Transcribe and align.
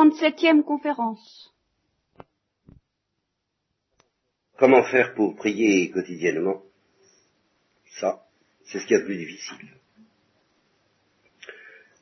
37e 0.00 0.62
conférence. 0.62 1.54
Comment 4.58 4.82
faire 4.84 5.14
pour 5.14 5.36
prier 5.36 5.90
quotidiennement? 5.90 6.62
Ça, 7.98 8.24
c'est 8.64 8.78
ce 8.78 8.86
qu'il 8.86 8.96
y 8.96 8.98
a 8.98 9.02
de 9.02 9.06
plus 9.06 9.18
difficile. 9.18 9.68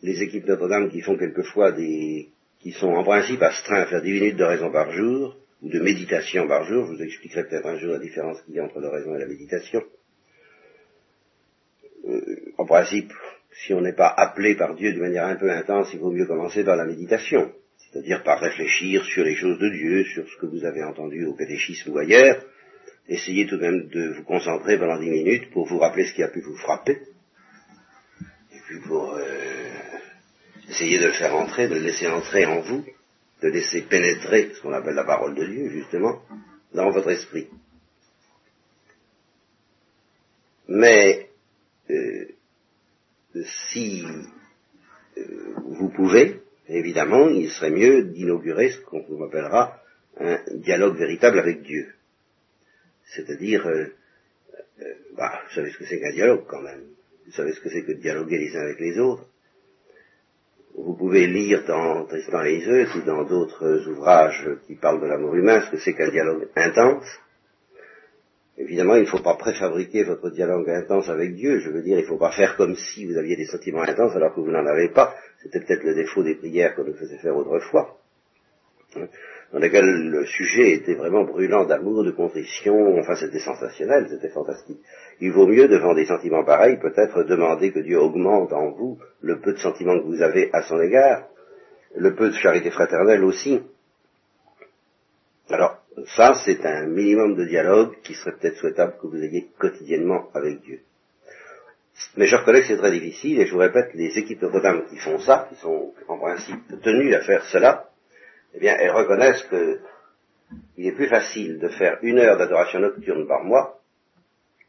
Les 0.03 0.23
équipes 0.23 0.47
Notre-Dame 0.47 0.91
qui 0.91 1.01
font 1.01 1.19
quelquefois 1.19 1.73
des... 1.73 2.31
qui 2.61 2.71
sont 2.71 2.89
en 2.89 3.03
principe 3.03 3.43
astreints 3.43 3.83
à 3.83 3.87
faire 3.87 4.03
10 4.03 4.13
minutes 4.13 4.37
de 4.37 4.45
raison 4.45 4.71
par 4.71 4.93
jour, 4.93 5.37
ou 5.63 5.69
de 5.69 5.81
méditation 5.81 6.47
par 6.47 6.65
jour, 6.67 6.87
je 6.87 6.93
vous 6.93 7.03
expliquerai 7.03 7.49
peut-être 7.49 7.67
un 7.67 7.79
jour 7.79 7.93
la 7.95 7.99
différence 7.99 8.41
qu'il 8.43 8.55
y 8.55 8.61
a 8.61 8.65
entre 8.65 8.79
la 8.81 8.91
raison 8.91 9.17
et 9.17 9.19
la 9.19 9.27
méditation. 9.27 9.83
Euh, 12.07 12.53
en 12.59 12.65
principe, 12.65 13.13
si 13.65 13.75
on 13.75 13.81
n'est 13.81 13.93
pas 13.93 14.15
appelé 14.17 14.55
par 14.55 14.77
Dieu 14.77 14.93
de 14.93 15.01
manière 15.01 15.25
un 15.25 15.35
peu 15.35 15.51
intense, 15.51 15.93
il 15.93 15.99
vaut 15.99 16.13
mieux 16.13 16.27
commencer 16.27 16.63
par 16.63 16.77
la 16.77 16.85
méditation, 16.85 17.53
c'est-à-dire 17.91 18.23
par 18.23 18.41
réfléchir 18.41 19.05
sur 19.05 19.25
les 19.25 19.35
choses 19.35 19.59
de 19.59 19.69
Dieu, 19.71 20.05
sur 20.05 20.29
ce 20.29 20.37
que 20.37 20.47
vous 20.47 20.65
avez 20.65 20.83
entendu 20.83 21.25
au 21.27 21.35
catéchisme 21.35 21.93
ou 21.93 21.99
ailleurs. 21.99 22.45
Essayez 23.09 23.47
tout 23.47 23.57
de 23.57 23.63
même 23.63 23.89
de 23.89 24.09
vous 24.17 24.25
concentrer 24.25 24.79
pendant 24.79 24.99
dix 24.99 25.11
minutes 25.11 25.51
pour 25.51 25.67
vous 25.67 25.79
rappeler 25.79 26.07
ce 26.07 26.15
qui 26.15 26.23
a 26.23 26.29
pu 26.29 26.41
vous 26.41 26.57
frapper, 26.57 27.01
et 28.53 28.59
puis 28.67 28.81
pour 28.87 29.15
euh, 29.15 29.25
essayer 30.69 30.99
de 30.99 31.07
le 31.07 31.13
faire 31.13 31.35
entrer, 31.35 31.69
de 31.69 31.75
le 31.75 31.81
laisser 31.81 32.07
entrer 32.07 32.45
en 32.45 32.61
vous, 32.61 32.85
de 33.43 33.49
laisser 33.49 33.83
pénétrer 33.83 34.51
ce 34.55 34.61
qu'on 34.61 34.73
appelle 34.73 34.95
la 34.95 35.05
parole 35.05 35.35
de 35.35 35.47
Dieu, 35.47 35.71
justement, 35.71 36.21
dans 36.75 36.91
votre 36.91 37.11
esprit. 37.11 37.49
Mais 40.69 41.31
euh, 41.89 42.27
si 43.71 44.05
euh, 45.17 45.55
vous 45.57 45.89
pouvez, 45.89 46.43
évidemment, 46.69 47.29
il 47.29 47.51
serait 47.51 47.71
mieux 47.71 48.05
d'inaugurer 48.05 48.71
ce 48.71 48.81
qu'on 48.81 49.25
appellera 49.25 49.81
un 50.21 50.39
dialogue 50.55 50.97
véritable 50.97 51.39
avec 51.39 51.63
Dieu. 51.63 51.95
C'est-à-dire, 53.15 53.67
euh, 53.67 53.87
euh, 54.81 54.85
bah, 55.17 55.41
vous 55.49 55.55
savez 55.55 55.71
ce 55.71 55.79
que 55.79 55.85
c'est 55.87 56.01
qu'un 56.01 56.13
dialogue 56.13 56.45
quand 56.47 56.63
même. 56.63 56.83
Vous 57.27 57.33
savez 57.33 57.53
ce 57.53 57.61
que 57.61 57.71
c'est 57.71 57.83
que 57.83 57.93
de 57.93 58.01
dialoguer 58.01 58.39
les 58.39 58.57
uns 58.57 58.63
avec 58.63 58.81
les 58.81 58.99
autres. 58.99 59.27
Vous 60.75 60.95
pouvez 60.95 61.27
lire 61.27 61.65
dans 61.67 62.07
Tristan 62.07 62.45
et 62.45 62.87
ou 62.97 63.01
dans 63.03 63.25
d'autres 63.25 63.89
ouvrages 63.89 64.49
qui 64.67 64.77
parlent 64.77 65.01
de 65.01 65.07
l'amour 65.07 65.35
humain 65.35 65.61
ce 65.61 65.71
que 65.73 65.79
c'est 65.79 65.95
qu'un 65.95 66.11
dialogue 66.11 66.49
intense. 66.55 67.05
Évidemment, 68.59 68.97
il 68.97 69.03
ne 69.03 69.07
faut 69.07 69.23
pas 69.23 69.37
préfabriquer 69.37 70.03
votre 70.03 70.31
dialogue 70.31 70.69
intense 70.69 71.09
avec 71.09 71.37
Dieu. 71.37 71.61
Je 71.61 71.71
veux 71.71 71.81
dire, 71.81 71.99
il 71.99 72.03
ne 72.03 72.09
faut 72.09 72.19
pas 72.19 72.33
faire 72.33 72.57
comme 72.57 72.75
si 72.75 73.07
vous 73.07 73.17
aviez 73.17 73.37
des 73.37 73.47
sentiments 73.47 73.83
intenses 73.83 74.17
alors 74.17 74.35
que 74.35 74.41
vous 74.41 74.51
n'en 74.51 74.67
avez 74.67 74.89
pas. 74.89 75.15
C'était 75.41 75.61
peut-être 75.61 75.85
le 75.85 75.95
défaut 75.95 76.25
des 76.25 76.35
prières 76.35 76.75
qu'on 76.75 76.83
nous 76.83 76.97
faisait 76.97 77.19
faire 77.19 77.37
autrefois, 77.37 77.99
hein, 78.97 79.07
dans 79.53 79.61
lesquelles 79.61 80.11
le 80.11 80.27
sujet 80.27 80.73
était 80.73 80.95
vraiment 80.95 81.23
brûlant 81.23 81.67
d'amour, 81.67 82.03
de 82.03 82.11
contrition. 82.11 82.99
Enfin, 82.99 83.15
c'était 83.15 83.39
sensationnel, 83.39 84.09
c'était 84.11 84.31
fantastique. 84.31 84.81
Il 85.21 85.31
vaut 85.31 85.47
mieux, 85.47 85.69
devant 85.69 85.95
des 85.95 86.07
sentiments 86.07 86.45
pareils, 86.45 86.79
peut-être 86.81 87.23
demander 87.23 87.71
que 87.71 87.79
Dieu 87.79 88.01
augmente 88.01 88.53
en 88.53 88.73
vous 88.73 88.99
le 89.21 89.39
peu 89.39 89.53
de 89.53 89.59
sentiments 89.59 90.01
que 90.01 90.07
vous 90.07 90.21
avez 90.21 90.51
à 90.53 90.63
son 90.63 90.81
égard, 90.81 91.29
le 91.95 92.13
peu 92.17 92.31
de 92.31 92.35
charité 92.35 92.73
fraternelle 92.73 93.23
aussi. 93.23 93.61
Ça, 96.07 96.35
c'est 96.45 96.65
un 96.65 96.87
minimum 96.87 97.35
de 97.35 97.45
dialogue 97.45 98.01
qui 98.03 98.15
serait 98.15 98.37
peut-être 98.37 98.57
souhaitable 98.57 98.97
que 99.01 99.07
vous 99.07 99.23
ayez 99.23 99.49
quotidiennement 99.59 100.29
avec 100.35 100.61
Dieu. 100.63 100.81
Mais 102.17 102.27
je 102.27 102.37
reconnais 102.37 102.61
que 102.61 102.69
c'est 102.69 102.77
très 102.77 102.93
difficile, 102.93 103.41
et 103.41 103.47
je 103.47 103.53
vous 103.53 103.59
répète, 103.59 103.95
les 103.95 104.17
équipes 104.19 104.41
de 104.41 104.61
dames 104.61 104.87
qui 104.89 104.99
font 104.99 105.19
ça, 105.19 105.49
qui 105.49 105.57
sont 105.57 105.93
en 106.07 106.19
principe 106.19 106.81
tenues 106.83 107.15
à 107.15 107.23
faire 107.23 107.45
cela, 107.47 107.91
eh 108.55 108.61
bien, 108.61 108.77
elles 108.79 108.91
reconnaissent 108.91 109.45
qu'il 109.45 110.87
est 110.87 110.93
plus 110.93 111.09
facile 111.09 111.59
de 111.59 111.69
faire 111.69 111.99
une 112.03 112.19
heure 112.19 112.39
d'adoration 112.39 112.81
nocturne 112.81 113.27
par 113.27 113.43
mois, 113.43 113.81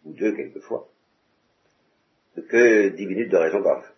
ou 0.05 0.13
deux 0.13 0.35
quelquefois, 0.35 0.87
que 2.49 2.89
dix 2.89 3.05
minutes 3.05 3.31
de 3.31 3.37
raison 3.37 3.61
par 3.61 3.83
jour. 3.83 3.93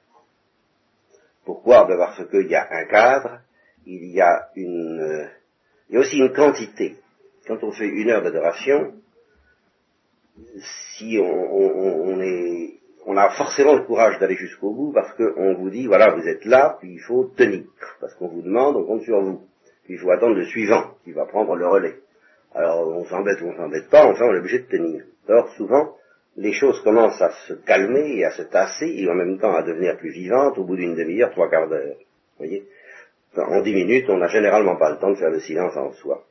Pourquoi? 1.45 1.85
Ben 1.85 1.97
Parce 1.97 2.27
qu'il 2.29 2.47
y 2.47 2.55
a 2.55 2.67
un 2.69 2.85
cadre, 2.85 3.39
il 3.85 4.11
y 4.11 4.21
a 4.21 4.49
une, 4.55 5.29
il 5.89 5.95
y 5.95 5.97
a 5.97 6.01
aussi 6.01 6.17
une 6.17 6.33
quantité 6.33 6.97
quand 7.47 7.63
on 7.63 7.71
fait 7.71 7.87
une 7.87 8.09
heure 8.09 8.21
d'adoration, 8.21 8.93
si 10.97 11.19
on, 11.19 12.21
est, 12.21 12.79
on 13.05 13.17
a 13.17 13.29
forcément 13.31 13.75
le 13.75 13.83
courage 13.83 14.19
d'aller 14.19 14.35
jusqu'au 14.35 14.71
bout 14.71 14.91
parce 14.93 15.13
qu'on 15.15 15.55
vous 15.55 15.69
dit, 15.69 15.87
voilà, 15.87 16.11
vous 16.11 16.27
êtes 16.27 16.45
là, 16.45 16.77
puis 16.79 16.93
il 16.93 16.99
faut 16.99 17.25
tenir, 17.35 17.63
parce 17.99 18.13
qu'on 18.15 18.27
vous 18.27 18.41
demande, 18.41 18.75
on 18.75 18.85
compte 18.85 19.03
sur 19.03 19.21
vous. 19.21 19.41
Puis 19.83 19.95
il 19.95 19.99
faut 19.99 20.11
attendre 20.11 20.35
le 20.35 20.45
suivant 20.45 20.95
qui 21.03 21.11
va 21.11 21.25
prendre 21.25 21.55
le 21.55 21.67
relais. 21.67 21.95
Alors 22.53 22.87
on 22.87 23.05
s'embête 23.05 23.41
ou 23.41 23.47
on 23.47 23.55
s'embête 23.55 23.89
pas, 23.89 24.05
enfin 24.05 24.25
on 24.25 24.35
est 24.35 24.39
obligé 24.39 24.59
de 24.59 24.67
tenir. 24.67 25.03
Or 25.27 25.49
souvent, 25.55 25.95
les 26.37 26.53
choses 26.53 26.81
commencent 26.81 27.21
à 27.21 27.31
se 27.47 27.53
calmer 27.53 28.17
et 28.17 28.25
à 28.25 28.31
se 28.31 28.43
tasser 28.43 28.87
et 28.87 29.09
en 29.09 29.15
même 29.15 29.39
temps 29.39 29.53
à 29.53 29.63
devenir 29.63 29.97
plus 29.97 30.11
vivantes 30.11 30.57
au 30.57 30.63
bout 30.63 30.75
d'une 30.75 30.95
demi-heure, 30.95 31.31
trois 31.31 31.49
quarts 31.49 31.69
d'heure. 31.69 31.95
Voyez? 32.37 32.67
En 33.37 33.61
dix 33.61 33.73
minutes, 33.73 34.09
on 34.09 34.17
n'a 34.17 34.27
généralement 34.27 34.75
pas 34.75 34.91
le 34.91 34.97
temps 34.97 35.11
de 35.11 35.15
faire 35.15 35.29
le 35.29 35.39
silence 35.39 35.75
en 35.77 35.91
soi. 35.93 36.25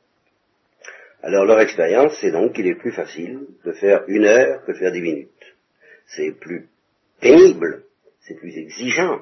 Alors 1.23 1.45
leur 1.45 1.59
expérience, 1.59 2.17
c'est 2.19 2.31
donc 2.31 2.53
qu'il 2.53 2.67
est 2.67 2.75
plus 2.75 2.91
facile 2.91 3.41
de 3.63 3.71
faire 3.73 4.03
une 4.07 4.25
heure 4.25 4.63
que 4.65 4.71
de 4.71 4.77
faire 4.77 4.91
dix 4.91 5.01
minutes. 5.01 5.55
C'est 6.07 6.31
plus 6.31 6.67
pénible, 7.19 7.83
c'est 8.21 8.35
plus 8.35 8.57
exigeant, 8.57 9.21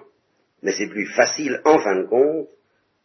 mais 0.64 0.72
c'est 0.72 0.88
plus 0.88 1.08
facile 1.08 1.60
en 1.66 1.78
fin 1.80 1.98
de 1.98 2.08
compte. 2.08 2.48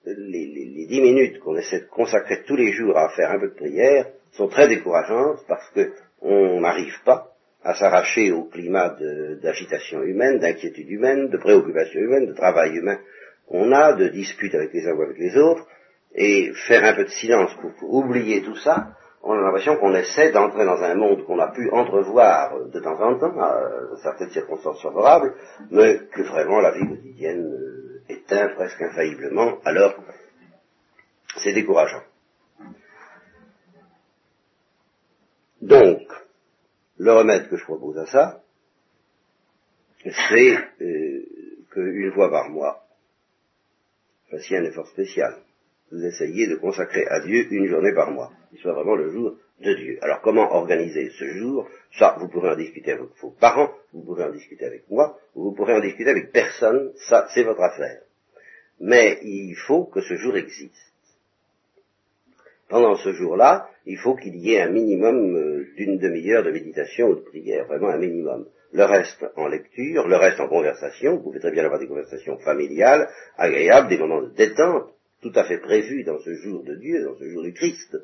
Les, 0.07 0.87
dix 0.87 1.01
minutes 1.01 1.41
qu'on 1.41 1.57
essaie 1.57 1.81
de 1.81 1.87
consacrer 1.87 2.43
tous 2.47 2.57
les 2.57 2.73
jours 2.73 2.97
à 2.97 3.09
faire 3.17 3.31
un 3.31 3.41
peu 3.41 3.49
de 3.49 3.55
prière 3.55 4.07
sont 4.33 4.49
très 4.49 4.69
décourageantes 4.69 5.41
parce 5.49 5.67
qu'on 5.71 6.61
n'arrive 6.61 7.03
pas 7.05 7.35
à 7.65 7.75
s'arracher 7.75 8.31
au 8.31 8.45
climat 8.45 8.95
d'agitation 9.43 10.03
humaine, 10.03 10.39
d'inquiétude 10.39 10.91
humaine, 10.91 11.31
de 11.31 11.39
préoccupation 11.39 12.01
humaine, 12.01 12.27
de 12.27 12.35
travail 12.35 12.77
humain 12.77 12.99
qu'on 13.47 13.73
a, 13.73 13.95
de 13.95 14.09
disputes 14.09 14.55
avec 14.55 14.73
les 14.73 14.87
uns 14.87 14.95
ou 14.95 15.03
avec 15.03 15.19
les 15.19 15.37
autres, 15.37 15.67
et 16.15 16.53
faire 16.67 16.85
un 16.85 16.95
peu 16.95 17.05
de 17.05 17.11
silence 17.11 17.51
pour, 17.61 17.95
oublier 17.95 18.43
tout 18.43 18.57
ça, 18.57 18.97
on 19.23 19.33
a 19.33 19.41
l'impression 19.41 19.77
qu'on 19.77 19.95
essaie 19.95 20.33
d'entrer 20.33 20.65
dans 20.65 20.81
un 20.83 20.95
monde 20.95 21.25
qu'on 21.25 21.39
a 21.39 21.51
pu 21.51 21.71
entrevoir 21.71 22.67
de 22.67 22.81
temps 22.81 23.01
en 23.01 23.19
temps, 23.19 23.41
à 23.41 23.97
certaines 24.03 24.31
circonstances 24.31 24.83
favorables, 24.83 25.35
mais 25.71 25.99
que 26.13 26.23
vraiment 26.23 26.61
la 26.61 26.73
vie 26.73 26.87
quotidienne 26.87 27.47
euh, 27.47 28.03
éteint 28.09 28.49
presque 28.51 28.81
infailliblement, 28.83 29.59
alors 29.65 29.95
c'est 31.39 31.53
décourageant. 31.53 32.03
Donc, 35.63 36.03
le 36.99 37.13
remède 37.13 37.49
que 37.49 37.57
je 37.57 37.65
propose 37.65 37.99
à 37.99 38.07
ça, 38.07 38.43
c'est 40.05 40.59
euh, 40.83 41.23
qu'une 41.73 42.13
fois 42.13 42.31
par 42.31 42.51
mois, 42.51 42.85
fassiez 44.31 44.59
un 44.59 44.65
effort 44.65 44.87
spécial 44.89 45.39
vous 45.93 46.05
essayez 46.05 46.47
de 46.49 46.57
consacrer 46.57 47.07
à 47.07 47.21
Dieu 47.21 47.47
une 47.51 47.67
journée 47.67 47.93
par 47.95 48.11
mois, 48.11 48.33
qui 48.51 48.59
soit 48.59 48.73
vraiment 48.73 48.97
le 48.97 49.11
jour 49.11 49.37
de 49.61 49.75
Dieu. 49.75 49.99
Alors 50.03 50.21
comment 50.21 50.55
organiser 50.55 51.11
ce 51.11 51.27
jour? 51.27 51.69
Ça, 51.99 52.17
vous 52.19 52.29
pourrez 52.29 52.51
en 52.51 52.57
discuter 52.57 52.93
avec 52.93 53.09
vos 53.21 53.31
parents, 53.31 53.71
vous 53.93 54.03
pourrez 54.03 54.25
en 54.25 54.31
discuter 54.31 54.65
avec 54.65 54.91
moi, 54.91 55.19
vous 55.35 55.53
pourrez 55.53 55.75
en 55.75 55.81
discuter 55.81 56.11
avec 56.11 56.33
personne, 56.33 56.93
ça 57.09 57.27
c'est 57.33 57.45
votre 57.45 57.63
affaire. 57.63 58.01
Mais 58.81 59.19
il 59.23 59.55
faut 59.55 59.85
que 59.85 60.01
ce 60.01 60.15
jour 60.17 60.37
existe. 60.37 60.75
Pendant 62.69 62.97
ce 62.97 63.13
jour-là, 63.13 63.69
il 63.87 63.99
faut 63.99 64.17
qu'il 64.17 64.37
y 64.37 64.55
ait 64.55 64.63
un 64.63 64.71
minimum 64.71 65.37
euh, 65.37 65.67
d'une 65.77 65.99
demi-heure 65.99 66.43
de 66.43 66.51
méditation 66.51 67.09
ou 67.09 67.15
de 67.17 67.21
prière, 67.21 67.67
vraiment 67.67 67.89
un 67.89 67.99
minimum. 67.99 68.47
Le 68.73 68.85
reste 68.85 69.25
en 69.37 69.47
lecture, 69.47 70.09
le 70.09 70.17
reste 70.17 70.41
en 70.41 70.49
conversation, 70.49 71.17
vous 71.17 71.23
pouvez 71.23 71.39
très 71.39 71.53
bien 71.53 71.65
avoir 71.65 71.79
des 71.79 71.87
conversations 71.87 72.39
familiales, 72.39 73.09
agréables, 73.37 73.89
des 73.89 73.99
moments 73.99 74.23
de 74.23 74.31
détente, 74.31 74.91
tout 75.25 75.33
à 75.39 75.45
fait 75.45 75.59
prévu 75.59 76.05
dans 76.05 76.19
ce 76.19 76.35
jour 76.35 76.63
de 76.65 76.75
Dieu, 76.75 77.03
dans 77.03 77.17
ce 77.17 77.27
jour 77.31 77.43
du 77.43 77.55
Christ. 77.55 77.97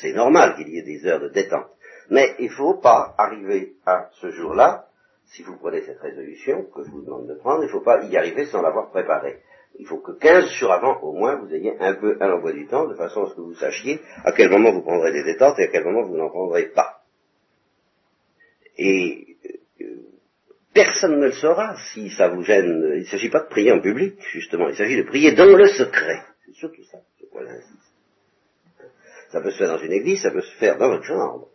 C'est 0.00 0.12
normal 0.12 0.56
qu'il 0.56 0.68
y 0.70 0.78
ait 0.78 0.82
des 0.82 1.06
heures 1.06 1.20
de 1.20 1.28
détente. 1.28 1.68
Mais 2.10 2.34
il 2.40 2.46
ne 2.46 2.50
faut 2.50 2.74
pas 2.74 3.14
arriver 3.16 3.74
à 3.86 4.08
ce 4.20 4.30
jour-là, 4.30 4.88
si 5.26 5.44
vous 5.44 5.56
prenez 5.56 5.82
cette 5.82 6.00
résolution 6.00 6.64
que 6.74 6.82
je 6.84 6.90
vous 6.90 7.02
demande 7.02 7.28
de 7.28 7.34
prendre, 7.34 7.62
il 7.62 7.66
ne 7.66 7.70
faut 7.70 7.80
pas 7.80 8.02
y 8.04 8.16
arriver 8.16 8.46
sans 8.46 8.60
l'avoir 8.60 8.90
préparé. 8.90 9.38
Il 9.78 9.86
faut 9.86 9.98
que 9.98 10.12
15 10.18 10.50
jours 10.50 10.72
avant, 10.72 11.00
au 11.00 11.12
moins, 11.12 11.36
vous 11.36 11.54
ayez 11.54 11.76
un 11.78 11.94
peu 11.94 12.16
un 12.20 12.32
emploi 12.32 12.52
du 12.52 12.66
temps, 12.66 12.88
de 12.88 12.94
façon 12.94 13.24
à 13.24 13.30
ce 13.30 13.34
que 13.34 13.40
vous 13.40 13.54
sachiez 13.54 14.00
à 14.24 14.32
quel 14.32 14.50
moment 14.50 14.72
vous 14.72 14.82
prendrez 14.82 15.12
des 15.12 15.22
détentes 15.22 15.58
et 15.60 15.64
à 15.64 15.68
quel 15.68 15.84
moment 15.84 16.02
vous 16.02 16.16
n'en 16.16 16.28
prendrez 16.28 16.70
pas. 16.70 17.02
Et 18.78 19.36
euh, 19.80 19.86
personne 20.72 21.20
ne 21.20 21.26
le 21.26 21.32
saura 21.32 21.76
si 21.92 22.10
ça 22.10 22.28
vous 22.28 22.42
gêne. 22.42 22.94
Il 22.96 23.00
ne 23.00 23.04
s'agit 23.04 23.30
pas 23.30 23.40
de 23.40 23.48
prier 23.48 23.70
en 23.70 23.80
public, 23.80 24.16
justement, 24.32 24.68
il 24.68 24.76
s'agit 24.76 24.96
de 24.96 25.02
prier 25.04 25.32
dans 25.32 25.56
le 25.56 25.66
secret. 25.66 26.33
C'est 26.46 26.54
surtout 26.54 26.84
ça, 26.84 26.98
Ça 29.30 29.40
peut 29.40 29.50
se 29.50 29.58
faire 29.58 29.68
dans 29.68 29.78
une 29.78 29.92
église, 29.92 30.22
ça 30.22 30.30
peut 30.30 30.42
se 30.42 30.56
faire 30.58 30.76
dans 30.76 30.88
votre 30.88 31.04
chambre, 31.04 31.48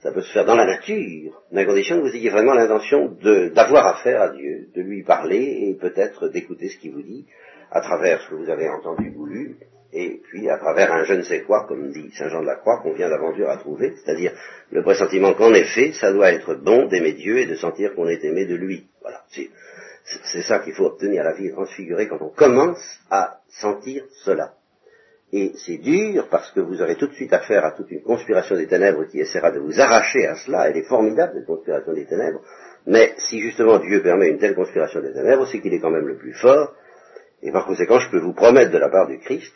ça 0.00 0.12
peut 0.12 0.22
se 0.22 0.32
faire 0.32 0.44
dans 0.44 0.56
la 0.56 0.66
nature, 0.66 1.42
mais 1.52 1.62
à 1.62 1.64
condition 1.64 1.96
que 1.96 2.08
vous 2.08 2.16
ayez 2.16 2.30
vraiment 2.30 2.54
l'intention 2.54 3.16
d'avoir 3.54 3.86
affaire 3.86 4.20
à 4.20 4.30
Dieu, 4.30 4.68
de 4.74 4.82
lui 4.82 5.02
parler 5.02 5.68
et 5.68 5.74
peut-être 5.74 6.28
d'écouter 6.28 6.68
ce 6.68 6.78
qu'il 6.78 6.92
vous 6.92 7.02
dit 7.02 7.26
à 7.70 7.80
travers 7.80 8.20
ce 8.22 8.30
que 8.30 8.34
vous 8.34 8.50
avez 8.50 8.68
entendu 8.68 9.12
ou 9.16 9.26
lu, 9.26 9.56
et 9.92 10.20
puis 10.24 10.48
à 10.50 10.58
travers 10.58 10.92
un 10.92 11.04
je 11.04 11.14
ne 11.14 11.22
sais 11.22 11.42
quoi, 11.42 11.66
comme 11.68 11.92
dit 11.92 12.10
Saint 12.18 12.28
Jean 12.28 12.42
de 12.42 12.46
la 12.46 12.56
Croix, 12.56 12.80
qu'on 12.82 12.94
vient 12.94 13.08
d'aventure 13.08 13.48
à 13.48 13.56
trouver, 13.58 13.94
c'est-à-dire 13.96 14.32
le 14.70 14.82
pressentiment 14.82 15.34
qu'en 15.34 15.54
effet, 15.54 15.92
ça 15.92 16.12
doit 16.12 16.32
être 16.32 16.54
bon 16.56 16.86
d'aimer 16.86 17.12
Dieu 17.12 17.38
et 17.38 17.46
de 17.46 17.54
sentir 17.54 17.94
qu'on 17.94 18.08
est 18.08 18.24
aimé 18.24 18.44
de 18.46 18.56
lui. 18.56 18.88
Voilà, 19.00 19.22
ça 20.04 20.58
qu'il 20.60 20.74
faut 20.74 20.84
obtenir 20.84 21.24
la 21.24 21.32
vie 21.32 21.50
transfigurée 21.50 22.08
quand 22.08 22.20
on 22.20 22.30
commence 22.30 23.00
à 23.10 23.40
sentir 23.48 24.04
cela. 24.24 24.54
Et 25.32 25.52
c'est 25.56 25.78
dur 25.78 26.28
parce 26.30 26.52
que 26.52 26.60
vous 26.60 26.80
aurez 26.80 26.96
tout 26.96 27.08
de 27.08 27.14
suite 27.14 27.32
affaire 27.32 27.64
à 27.64 27.72
toute 27.72 27.90
une 27.90 28.02
conspiration 28.02 28.54
des 28.54 28.68
ténèbres 28.68 29.04
qui 29.06 29.18
essaiera 29.18 29.50
de 29.50 29.58
vous 29.58 29.80
arracher 29.80 30.26
à 30.26 30.36
cela. 30.36 30.68
Elle 30.68 30.76
est 30.76 30.86
formidable, 30.88 31.32
cette 31.34 31.46
conspiration 31.46 31.92
des 31.92 32.06
ténèbres. 32.06 32.40
Mais 32.86 33.14
si 33.16 33.40
justement 33.40 33.78
Dieu 33.78 34.02
permet 34.02 34.28
une 34.28 34.38
telle 34.38 34.54
conspiration 34.54 35.00
des 35.00 35.12
ténèbres, 35.12 35.46
c'est 35.50 35.60
qu'il 35.60 35.74
est 35.74 35.80
quand 35.80 35.90
même 35.90 36.06
le 36.06 36.18
plus 36.18 36.34
fort. 36.34 36.74
Et 37.42 37.50
par 37.50 37.66
conséquent, 37.66 37.98
je 37.98 38.10
peux 38.10 38.20
vous 38.20 38.32
promettre 38.32 38.70
de 38.70 38.78
la 38.78 38.88
part 38.88 39.08
du 39.08 39.18
Christ, 39.18 39.54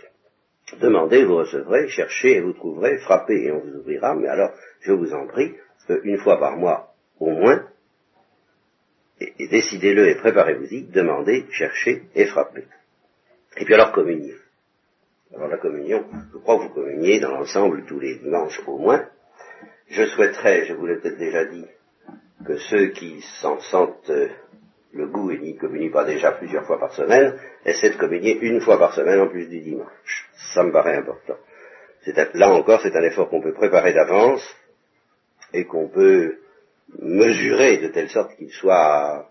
demandez, 0.80 1.24
vous 1.24 1.36
recevrez, 1.36 1.88
cherchez 1.88 2.36
et 2.36 2.40
vous 2.40 2.54
trouverez, 2.54 2.98
frappez 2.98 3.44
et 3.44 3.52
on 3.52 3.60
vous 3.60 3.78
ouvrira. 3.78 4.14
Mais 4.14 4.28
alors, 4.28 4.50
je 4.80 4.92
vous 4.92 5.12
en 5.12 5.26
prie, 5.26 5.54
une 6.02 6.18
fois 6.18 6.38
par 6.38 6.56
mois 6.56 6.94
au 7.20 7.30
moins, 7.30 7.64
et, 9.20 9.48
décidez-le 9.48 10.08
et 10.08 10.14
préparez-vous-y, 10.16 10.82
demandez, 10.84 11.46
cherchez 11.50 12.02
et 12.14 12.26
frappez. 12.26 12.64
Et 13.56 13.64
puis 13.64 13.74
alors 13.74 13.92
communiez. 13.92 14.34
Alors 15.34 15.48
la 15.48 15.58
communion, 15.58 16.04
je 16.32 16.38
crois 16.38 16.56
que 16.56 16.62
vous 16.62 16.74
communiez 16.74 17.20
dans 17.20 17.32
l'ensemble 17.32 17.84
tous 17.86 18.00
les 18.00 18.16
dimanches 18.16 18.60
au 18.66 18.78
moins. 18.78 19.04
Je 19.88 20.04
souhaiterais, 20.06 20.66
je 20.66 20.74
vous 20.74 20.86
l'ai 20.86 20.96
peut-être 20.96 21.18
déjà 21.18 21.44
dit, 21.44 21.66
que 22.46 22.56
ceux 22.56 22.88
qui 22.88 23.20
s'en 23.40 23.58
sentent 23.60 24.10
euh, 24.10 24.28
le 24.92 25.06
goût 25.06 25.30
et 25.30 25.38
n'y 25.38 25.56
communient 25.56 25.90
pas 25.90 26.04
déjà 26.04 26.32
plusieurs 26.32 26.64
fois 26.64 26.78
par 26.78 26.94
semaine, 26.94 27.38
essaient 27.64 27.90
de 27.90 27.96
communier 27.96 28.38
une 28.40 28.60
fois 28.60 28.78
par 28.78 28.94
semaine 28.94 29.20
en 29.20 29.28
plus 29.28 29.46
du 29.48 29.60
dimanche. 29.60 30.30
Ça 30.54 30.62
me 30.62 30.72
paraît 30.72 30.96
important. 30.96 31.36
là 32.34 32.50
encore, 32.52 32.80
c'est 32.82 32.96
un 32.96 33.02
effort 33.02 33.28
qu'on 33.28 33.42
peut 33.42 33.52
préparer 33.52 33.92
d'avance 33.92 34.42
et 35.52 35.64
qu'on 35.64 35.88
peut 35.88 36.38
mesurer 36.98 37.78
de 37.78 37.88
telle 37.88 38.08
sorte 38.08 38.36
qu'il 38.36 38.50
soit 38.50 39.30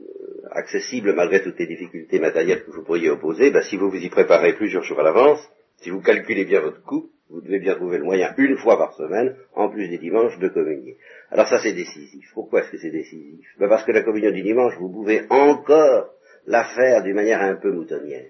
euh, 0.00 0.04
accessible 0.50 1.14
malgré 1.14 1.42
toutes 1.42 1.58
les 1.58 1.66
difficultés 1.66 2.18
matérielles 2.18 2.64
que 2.64 2.70
vous 2.70 2.84
pourriez 2.84 3.10
opposer. 3.10 3.50
Ben, 3.50 3.62
si 3.62 3.76
vous 3.76 3.90
vous 3.90 3.96
y 3.96 4.08
préparez 4.08 4.54
plusieurs 4.54 4.82
jours 4.82 5.00
à 5.00 5.02
l'avance, 5.02 5.40
si 5.78 5.90
vous 5.90 6.00
calculez 6.00 6.44
bien 6.44 6.60
votre 6.60 6.82
coût, 6.82 7.10
vous 7.32 7.40
devez 7.40 7.60
bien 7.60 7.74
trouver 7.74 7.98
le 7.98 8.04
moyen, 8.04 8.34
une 8.36 8.58
fois 8.58 8.76
par 8.76 8.94
semaine, 8.94 9.36
en 9.54 9.70
plus 9.70 9.88
des 9.88 9.98
dimanches, 9.98 10.38
de 10.38 10.48
communier. 10.48 10.98
Alors 11.30 11.48
ça, 11.48 11.58
c'est 11.62 11.72
décisif. 11.72 12.30
Pourquoi 12.34 12.60
est-ce 12.60 12.72
que 12.72 12.78
c'est 12.78 12.90
décisif? 12.90 13.46
Ben 13.58 13.68
Parce 13.68 13.84
que 13.84 13.92
la 13.92 14.02
communion 14.02 14.30
du 14.30 14.42
dimanche, 14.42 14.74
vous 14.78 14.90
pouvez 14.90 15.22
encore 15.30 16.10
la 16.46 16.64
faire 16.64 17.02
d'une 17.02 17.14
manière 17.14 17.40
un 17.40 17.54
peu 17.54 17.72
moutonnière. 17.72 18.26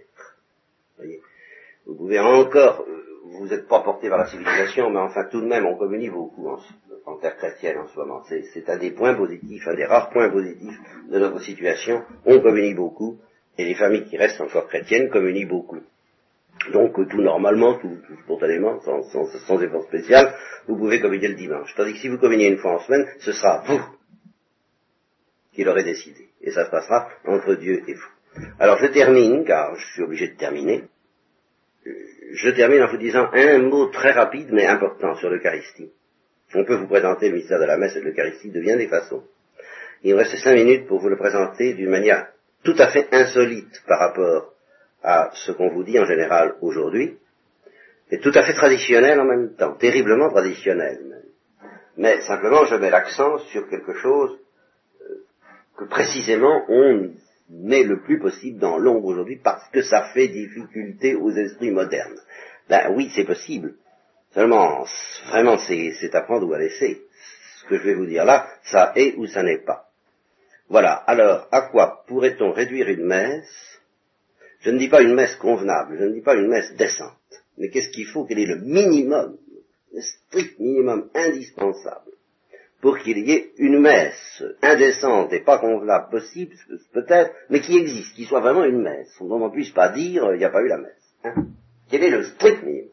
Voyez? 0.96 1.20
Vous 1.86 1.96
pouvez 1.96 2.20
encore, 2.20 2.86
euh, 2.88 3.11
vous 3.24 3.46
n'êtes 3.46 3.68
pas 3.68 3.80
porté 3.80 4.08
par 4.08 4.18
la 4.18 4.26
civilisation, 4.26 4.90
mais 4.90 4.98
enfin 4.98 5.24
tout 5.30 5.40
de 5.40 5.46
même, 5.46 5.66
on 5.66 5.76
communie 5.76 6.10
beaucoup 6.10 6.48
en, 7.06 7.16
terre 7.18 7.36
chrétienne 7.36 7.78
en 7.78 7.86
ce 7.86 7.96
moment. 7.98 8.22
C'est 8.24 8.68
un 8.68 8.78
des 8.78 8.90
points 8.90 9.14
positifs, 9.14 9.66
un 9.68 9.74
des 9.74 9.84
rares 9.84 10.10
points 10.10 10.30
positifs 10.30 10.78
de 11.08 11.18
notre 11.18 11.40
situation. 11.40 12.02
On 12.26 12.40
communie 12.40 12.74
beaucoup, 12.74 13.18
et 13.58 13.64
les 13.64 13.74
familles 13.74 14.04
qui 14.04 14.16
restent 14.16 14.40
encore 14.40 14.66
chrétiennes 14.68 15.10
communient 15.10 15.46
beaucoup. 15.46 15.80
Donc 16.72 16.94
tout 17.08 17.20
normalement, 17.20 17.78
tout, 17.78 17.96
spontanément, 18.24 18.80
sans, 18.80 19.02
sans, 19.02 19.62
effort 19.62 19.84
spécial, 19.84 20.34
vous 20.68 20.76
pouvez 20.76 21.00
communier 21.00 21.28
le 21.28 21.34
dimanche. 21.34 21.74
Tandis 21.76 21.94
que 21.94 21.98
si 21.98 22.08
vous 22.08 22.18
communiez 22.18 22.48
une 22.48 22.58
fois 22.58 22.74
en 22.74 22.78
semaine, 22.80 23.06
ce 23.18 23.32
sera 23.32 23.62
vous 23.66 23.80
qui 25.52 25.64
l'aurez 25.64 25.84
décidé. 25.84 26.28
Et 26.40 26.50
ça 26.50 26.64
se 26.64 26.70
passera 26.70 27.08
entre 27.26 27.54
Dieu 27.54 27.82
et 27.86 27.94
vous. 27.94 28.44
Alors 28.58 28.78
je 28.78 28.86
termine, 28.86 29.44
car 29.44 29.74
je 29.76 29.86
suis 29.92 30.02
obligé 30.02 30.28
de 30.28 30.36
terminer. 30.36 30.84
Je 31.84 32.50
termine 32.50 32.82
en 32.82 32.90
vous 32.90 32.98
disant 32.98 33.28
un 33.32 33.58
mot 33.58 33.86
très 33.86 34.12
rapide 34.12 34.50
mais 34.52 34.66
important 34.66 35.14
sur 35.16 35.30
l'Eucharistie. 35.30 35.90
On 36.54 36.64
peut 36.64 36.76
vous 36.76 36.86
présenter 36.86 37.28
le 37.28 37.36
mystère 37.36 37.58
de 37.58 37.64
la 37.64 37.78
messe 37.78 37.96
et 37.96 38.00
de 38.00 38.04
l'Eucharistie 38.04 38.50
de 38.50 38.60
bien 38.60 38.76
des 38.76 38.88
façons. 38.88 39.24
Il 40.02 40.12
me 40.12 40.18
reste 40.18 40.36
cinq 40.36 40.54
minutes 40.54 40.86
pour 40.86 41.00
vous 41.00 41.08
le 41.08 41.16
présenter 41.16 41.74
d'une 41.74 41.90
manière 41.90 42.28
tout 42.64 42.74
à 42.78 42.88
fait 42.88 43.08
insolite 43.12 43.82
par 43.86 43.98
rapport 43.98 44.52
à 45.02 45.30
ce 45.34 45.52
qu'on 45.52 45.70
vous 45.70 45.84
dit 45.84 45.98
en 45.98 46.04
général 46.04 46.54
aujourd'hui, 46.60 47.18
et 48.10 48.18
tout 48.20 48.32
à 48.34 48.42
fait 48.42 48.54
traditionnel 48.54 49.18
en 49.20 49.24
même 49.24 49.54
temps, 49.54 49.74
terriblement 49.74 50.30
traditionnel. 50.30 51.22
Mais 51.96 52.20
simplement, 52.22 52.64
je 52.66 52.76
mets 52.76 52.90
l'accent 52.90 53.38
sur 53.38 53.68
quelque 53.68 53.94
chose 53.94 54.38
euh, 55.02 55.24
que 55.76 55.84
précisément 55.84 56.64
on 56.68 57.10
met 57.52 57.84
le 57.84 58.00
plus 58.00 58.18
possible 58.18 58.58
dans 58.58 58.78
l'ombre 58.78 59.06
aujourd'hui 59.06 59.36
parce 59.42 59.68
que 59.70 59.82
ça 59.82 60.10
fait 60.14 60.28
difficulté 60.28 61.14
aux 61.14 61.30
esprits 61.30 61.70
modernes. 61.70 62.18
Ben 62.68 62.92
oui, 62.94 63.10
c'est 63.14 63.24
possible. 63.24 63.74
Seulement, 64.32 64.86
vraiment, 65.28 65.58
c'est 65.58 66.14
à 66.14 66.22
prendre 66.22 66.48
ou 66.48 66.54
à 66.54 66.58
laisser. 66.58 67.02
Ce 67.58 67.66
que 67.66 67.78
je 67.78 67.84
vais 67.84 67.94
vous 67.94 68.06
dire 68.06 68.24
là, 68.24 68.48
ça 68.64 68.92
est 68.96 69.14
ou 69.16 69.26
ça 69.26 69.42
n'est 69.42 69.58
pas. 69.58 69.88
Voilà. 70.68 70.94
Alors, 70.94 71.48
à 71.52 71.62
quoi 71.62 72.04
pourrait-on 72.06 72.52
réduire 72.52 72.88
une 72.88 73.04
messe? 73.04 73.80
Je 74.60 74.70
ne 74.70 74.78
dis 74.78 74.88
pas 74.88 75.02
une 75.02 75.14
messe 75.14 75.36
convenable, 75.36 75.98
je 75.98 76.04
ne 76.04 76.14
dis 76.14 76.22
pas 76.22 76.36
une 76.36 76.48
messe 76.48 76.72
décente, 76.76 77.16
mais 77.58 77.68
qu'est-ce 77.68 77.90
qu'il 77.90 78.06
faut 78.06 78.24
Quel 78.24 78.38
est 78.38 78.46
le 78.46 78.60
minimum, 78.60 79.36
le 79.92 80.00
strict 80.00 80.58
minimum 80.60 81.10
indispensable 81.14 82.11
pour 82.82 82.98
qu'il 82.98 83.16
y 83.18 83.30
ait 83.30 83.52
une 83.58 83.78
messe 83.78 84.42
indécente 84.60 85.32
et 85.32 85.40
pas 85.40 85.60
convenable 85.60 86.10
possible, 86.10 86.56
peut-être, 86.92 87.32
mais 87.48 87.60
qui 87.60 87.78
existe, 87.78 88.14
qui 88.16 88.24
soit 88.24 88.40
vraiment 88.40 88.64
une 88.64 88.82
messe, 88.82 89.16
dont 89.20 89.40
on 89.40 89.48
ne 89.48 89.52
puisse 89.52 89.70
pas 89.70 89.90
dire 89.90 90.32
il 90.32 90.38
n'y 90.38 90.44
a 90.44 90.50
pas 90.50 90.62
eu 90.62 90.68
la 90.68 90.78
messe. 90.78 91.14
Hein. 91.22 91.46
Quel 91.88 92.02
est 92.02 92.10
le 92.10 92.24
strict 92.24 92.64
minimum? 92.64 92.90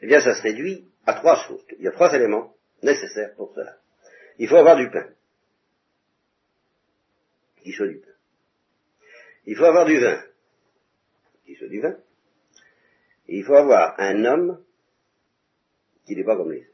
Eh 0.00 0.06
bien, 0.06 0.20
ça 0.20 0.34
se 0.34 0.42
réduit 0.42 0.88
à 1.04 1.12
trois 1.14 1.36
choses. 1.46 1.62
Il 1.78 1.84
y 1.84 1.88
a 1.88 1.92
trois 1.92 2.14
éléments 2.14 2.54
nécessaires 2.82 3.34
pour 3.36 3.52
cela. 3.54 3.76
Il 4.38 4.48
faut 4.48 4.56
avoir 4.56 4.76
du 4.76 4.88
pain. 4.88 5.06
Qui 7.62 7.72
soit 7.72 7.88
du 7.88 7.98
pain. 7.98 8.08
Il 9.44 9.54
faut 9.54 9.66
avoir 9.66 9.84
du 9.84 9.98
vin. 9.98 10.18
Qui 11.44 11.56
soit 11.56 11.68
du 11.68 11.80
vin. 11.82 11.94
Et 13.28 13.36
il 13.36 13.44
faut 13.44 13.54
avoir 13.54 14.00
un 14.00 14.24
homme 14.24 14.64
qui 16.06 16.16
n'est 16.16 16.24
pas 16.24 16.36
comme 16.36 16.52
les. 16.52 16.69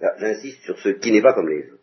J'insiste 0.00 0.62
sur 0.62 0.78
ce 0.78 0.90
qui 0.90 1.12
n'est 1.12 1.22
pas 1.22 1.34
comme 1.34 1.48
les 1.48 1.70
autres. 1.70 1.78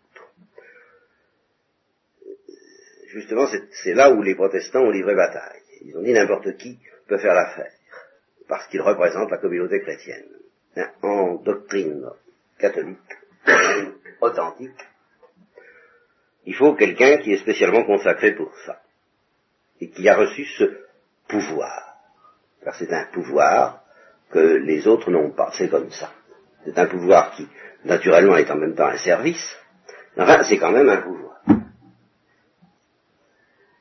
Justement, 3.08 3.48
c'est 3.84 3.94
là 3.94 4.12
où 4.12 4.22
les 4.22 4.36
protestants 4.36 4.82
ont 4.82 4.92
livré 4.92 5.16
bataille. 5.16 5.62
Ils 5.86 5.98
ont 5.98 6.02
dit 6.02 6.14
n'importe 6.14 6.58
qui 6.58 6.80
peut 7.08 7.18
faire 7.18 7.34
l'affaire, 7.34 7.72
parce 8.48 8.68
qu'il 8.68 8.82
représente 8.82 9.32
la 9.32 9.38
communauté 9.38 9.82
chrétienne. 9.82 10.26
En 11.02 11.36
doctrine 11.36 12.06
catholique, 12.60 12.98
authentique, 14.22 14.86
il 16.46 16.56
faut 16.56 16.76
quelqu'un 16.76 17.18
qui 17.18 17.34
est 17.34 17.38
spécialement 17.38 17.84
consacré 17.86 18.34
pour 18.34 18.54
ça, 18.66 18.82
et 19.80 19.90
qui 19.90 20.08
a 20.10 20.16
reçu 20.16 20.46
ce 20.46 20.86
pouvoir. 21.28 21.98
Car 22.64 22.76
c'est 22.76 22.92
un 22.92 23.06
pouvoir 23.06 23.84
que 24.32 24.40
les 24.40 24.88
autres 24.88 25.12
n'ont 25.12 25.32
pas, 25.32 25.52
c'est 25.58 25.70
comme 25.70 25.92
ça. 25.92 26.12
C'est 26.66 26.78
un 26.80 26.88
pouvoir 26.88 27.32
qui, 27.32 27.48
naturellement, 27.84 28.38
est 28.38 28.50
en 28.50 28.58
même 28.58 28.76
temps 28.76 28.88
un 28.88 28.98
service, 28.98 29.56
enfin, 30.18 30.44
c'est 30.44 30.58
quand 30.58 30.72
même 30.72 30.90
un 30.90 31.02
pouvoir. 31.02 31.42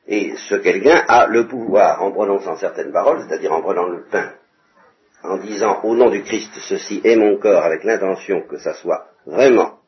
Et 0.07 0.35
ce 0.37 0.55
quelqu'un 0.55 1.03
a 1.07 1.25
le 1.27 1.47
pouvoir, 1.47 2.03
en 2.03 2.11
prononçant 2.11 2.57
certaines 2.57 2.91
paroles, 2.91 3.25
c'est-à-dire 3.27 3.51
en 3.51 3.61
prenant 3.61 3.87
le 3.87 4.03
pain, 4.03 4.33
en 5.23 5.37
disant 5.37 5.81
au 5.83 5.95
nom 5.95 6.11
du 6.11 6.21
Christ, 6.21 6.51
ceci 6.59 7.01
est 7.03 7.15
mon 7.15 7.37
corps, 7.37 7.63
avec 7.63 7.83
l'intention 7.83 8.41
que 8.41 8.59
ça 8.59 8.75
soit 8.75 9.07
vraiment 9.25 9.79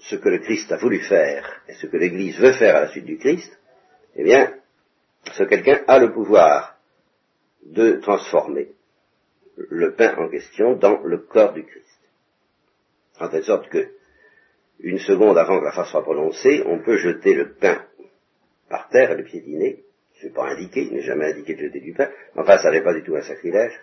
ce 0.00 0.16
que 0.16 0.28
le 0.30 0.38
Christ 0.38 0.72
a 0.72 0.78
voulu 0.78 1.00
faire 1.00 1.60
et 1.68 1.74
ce 1.74 1.86
que 1.86 1.98
l'Église 1.98 2.38
veut 2.38 2.52
faire 2.52 2.76
à 2.76 2.80
la 2.80 2.88
suite 2.88 3.04
du 3.04 3.18
Christ, 3.18 3.58
eh 4.16 4.24
bien, 4.24 4.54
ce 5.32 5.44
quelqu'un 5.44 5.80
a 5.86 5.98
le 5.98 6.12
pouvoir 6.12 6.76
de 7.66 8.00
transformer 8.00 8.72
le 9.56 9.94
pain 9.94 10.16
en 10.16 10.28
question 10.28 10.74
dans 10.74 11.02
le 11.02 11.18
corps 11.18 11.52
du 11.52 11.64
Christ. 11.64 11.86
En 13.18 13.28
telle 13.28 13.44
sorte 13.44 13.68
que, 13.68 13.88
une 14.80 14.98
seconde 14.98 15.36
avant 15.36 15.60
que 15.60 15.64
la 15.64 15.72
phrase 15.72 15.90
soit 15.90 16.02
prononcée, 16.02 16.62
on 16.66 16.78
peut 16.78 16.96
jeter 16.96 17.34
le 17.34 17.52
pain 17.52 17.84
par 18.68 18.88
terre 18.88 19.10
et 19.10 19.16
le 19.16 19.24
piétiner. 19.24 19.84
n'est 20.22 20.30
pas 20.30 20.48
indiqué, 20.48 20.82
il 20.82 20.94
n'est 20.94 21.02
jamais 21.02 21.32
indiqué 21.32 21.54
de 21.54 21.60
jeter 21.60 21.80
du 21.80 21.92
pain. 21.92 22.08
Enfin, 22.36 22.58
ça 22.58 22.70
n'est 22.70 22.82
pas 22.82 22.94
du 22.94 23.02
tout 23.02 23.16
un 23.16 23.22
sacrilège. 23.22 23.78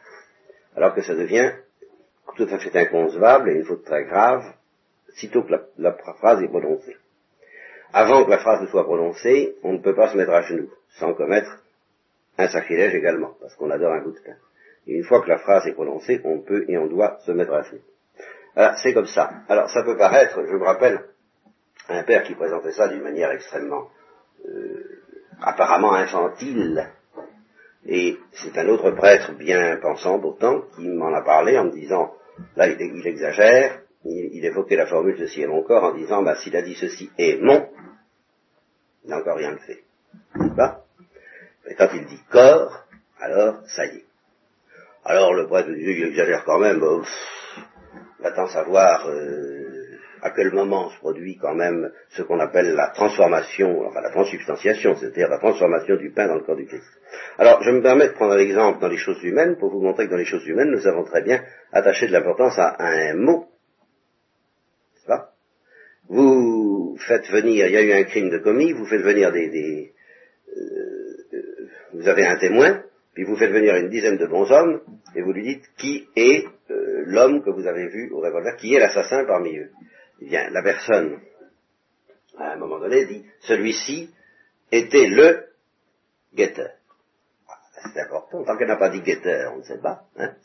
Alors 0.75 0.95
que 0.95 1.01
ça 1.01 1.13
devient 1.13 1.51
tout 2.35 2.47
à 2.49 2.59
fait 2.59 2.75
inconcevable 2.75 3.49
et 3.49 3.53
une 3.53 3.65
faute 3.65 3.83
très 3.83 4.05
grave 4.05 4.43
sitôt 5.15 5.43
que 5.43 5.53
la, 5.77 5.93
phrase 5.93 6.41
est 6.41 6.47
prononcée. 6.47 6.95
Avant 7.93 8.25
que 8.25 8.29
la 8.29 8.39
phrase 8.39 8.61
ne 8.61 8.67
soit 8.67 8.83
prononcée, 8.83 9.55
on 9.63 9.73
ne 9.73 9.79
peut 9.79 9.95
pas 9.95 10.11
se 10.11 10.17
mettre 10.17 10.31
à 10.31 10.41
genoux, 10.43 10.71
sans 10.99 11.13
commettre 11.13 11.63
un 12.37 12.47
sacrilège 12.47 12.93
également, 12.93 13.35
parce 13.41 13.55
qu'on 13.55 13.71
adore 13.71 13.93
un 13.93 14.01
bout 14.01 14.11
de 14.11 14.19
pain. 14.19 14.35
Et 14.87 14.95
une 14.95 15.03
fois 15.03 15.21
que 15.21 15.29
la 15.29 15.37
phrase 15.37 15.67
est 15.67 15.73
prononcée, 15.73 16.21
on 16.23 16.39
peut 16.39 16.65
et 16.67 16.77
on 16.77 16.87
doit 16.87 17.19
se 17.25 17.31
mettre 17.31 17.53
à 17.53 17.63
genoux. 17.63 17.81
Alors, 18.55 18.77
c'est 18.81 18.93
comme 18.93 19.07
ça. 19.07 19.29
Alors, 19.49 19.69
ça 19.69 19.83
peut 19.83 19.97
paraître, 19.97 20.39
je 20.45 20.55
me 20.55 20.63
rappelle, 20.63 21.03
un 21.89 22.03
père 22.03 22.23
qui 22.23 22.35
présentait 22.35 22.71
ça 22.71 22.87
d'une 22.87 23.03
manière 23.03 23.31
extrêmement, 23.31 23.89
euh, 24.47 25.01
apparemment 25.41 25.93
infantile, 25.93 26.89
Et 27.85 28.17
c'est 28.33 28.57
un 28.57 28.67
autre 28.67 28.91
prêtre 28.91 29.33
bien 29.33 29.77
pensant 29.77 30.19
pourtant 30.19 30.63
qui 30.75 30.87
m'en 30.87 31.13
a 31.13 31.21
parlé 31.21 31.57
en 31.57 31.65
me 31.65 31.71
disant, 31.71 32.13
là 32.55 32.67
il, 32.67 33.07
exagère, 33.07 33.81
il, 34.03 34.43
évoquait 34.43 34.75
la 34.75 34.87
formule 34.87 35.17
ceci 35.17 35.41
est 35.41 35.47
mon 35.47 35.63
corps 35.63 35.83
en 35.83 35.93
disant, 35.93 36.23
bah 36.23 36.35
s'il 36.35 36.55
a 36.55 36.61
dit 36.61 36.75
ceci 36.75 37.09
est 37.17 37.39
mon, 37.41 37.69
il 39.03 39.09
n'a 39.09 39.19
encore 39.19 39.37
rien 39.37 39.55
fait. 39.57 39.83
N'est-ce 40.35 40.55
pas? 40.55 40.83
Et 41.69 41.75
quand 41.75 41.89
il 41.93 42.05
dit 42.05 42.21
corps, 42.29 42.85
alors 43.19 43.61
ça 43.67 43.85
y 43.85 43.97
est. 43.97 44.06
Alors 45.09 45.33
le 45.33 45.47
prêtre 45.47 45.71
dit, 45.71 45.83
il 45.83 46.07
exagère 46.07 46.43
quand 46.43 46.59
même, 46.59 46.81
bah, 46.81 48.33
va 48.35 48.47
savoir 48.47 49.07
euh, 49.07 49.97
à 50.21 50.31
quel 50.31 50.51
moment 50.51 50.89
se 50.89 50.97
produit 50.97 51.37
quand 51.37 51.55
même 51.55 51.93
ce 52.09 52.23
qu'on 52.23 52.41
appelle 52.41 52.73
la 52.75 52.89
transformation, 52.89 53.87
enfin 53.87 54.01
la 54.01 54.09
transubstantiation, 54.09 54.95
c'est-à-dire 54.95 55.29
la 55.29 55.39
transformation 55.39 55.95
du 55.95 56.11
pain 56.11 56.27
dans 56.27 56.35
le 56.35 56.43
corps 56.43 56.57
du 56.57 56.65
Christ. 56.65 56.83
Alors 57.37 57.63
je 57.63 57.71
me 57.71 57.81
permets 57.81 58.09
de 58.09 58.13
prendre 58.15 58.33
un 58.33 58.39
exemple 58.39 58.81
dans 58.81 58.89
les 58.89 58.97
choses 58.97 59.23
humaines 59.23 59.55
pour 59.57 59.71
vous 59.71 59.79
montrer 59.79 60.07
que 60.07 60.11
dans 60.11 60.17
les 60.17 60.25
choses 60.25 60.45
humaines, 60.45 60.71
nous 60.71 60.85
avons 60.85 61.05
très 61.05 61.21
bien 61.21 61.41
attaché 61.71 62.07
de 62.07 62.11
l'importance 62.11 62.59
à 62.59 62.75
un 62.77 63.13
mot. 63.13 63.47
C'est 64.95 65.07
pas? 65.07 65.29
Vous 66.09 66.97
faites 67.07 67.29
venir, 67.31 67.67
il 67.67 67.71
y 67.71 67.77
a 67.77 67.81
eu 67.81 67.93
un 67.93 68.03
crime 68.03 68.29
de 68.29 68.39
commis, 68.39 68.73
vous 68.73 68.85
faites 68.85 69.03
venir 69.03 69.31
des... 69.31 69.93
Euh, 70.49 71.07
vous 71.93 72.09
avez 72.09 72.25
un 72.27 72.35
témoin, 72.35 72.83
puis 73.17 73.23
vous 73.23 73.35
faites 73.35 73.51
venir 73.51 73.75
une 73.77 73.89
dizaine 73.89 74.17
de 74.17 74.27
bons 74.27 74.51
hommes, 74.51 74.79
et 75.15 75.23
vous 75.23 75.33
lui 75.33 75.41
dites 75.41 75.65
qui 75.75 76.07
est 76.15 76.45
euh, 76.69 77.01
l'homme 77.07 77.41
que 77.41 77.49
vous 77.49 77.65
avez 77.65 77.87
vu 77.87 78.11
au 78.11 78.19
revolver, 78.19 78.55
qui 78.57 78.75
est 78.75 78.79
l'assassin 78.79 79.25
parmi 79.25 79.57
eux. 79.57 79.71
Eh 80.21 80.25
bien, 80.25 80.51
la 80.51 80.61
personne, 80.61 81.19
à 82.37 82.51
un 82.51 82.57
moment 82.57 82.77
donné, 82.79 83.07
dit, 83.07 83.25
celui-ci 83.39 84.13
était 84.71 85.07
le 85.07 85.47
guetteur. 86.35 86.69
C'est 87.91 88.01
important, 88.01 88.43
tant 88.43 88.55
qu'elle 88.55 88.67
n'a 88.67 88.75
pas 88.75 88.89
dit 88.89 89.01
guetteur, 89.01 89.51
on 89.55 89.57
ne 89.57 89.63
sait 89.63 89.79
pas. 89.79 90.03
Hein, 90.17 90.35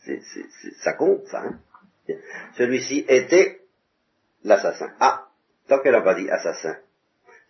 ça 0.80 0.94
compte, 0.94 1.26
ça. 1.26 1.42
Hein. 1.42 1.60
Celui-ci 2.56 3.04
était 3.06 3.60
l'assassin. 4.44 4.94
Ah, 4.98 5.28
tant 5.68 5.78
qu'elle 5.80 5.92
n'a 5.92 6.00
pas 6.00 6.14
dit 6.14 6.30
assassin. 6.30 6.78